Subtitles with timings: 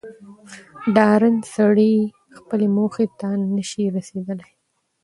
[0.95, 1.93] ډارن سړی
[2.37, 4.51] خپلي موخي ته نه سي رسېدلاي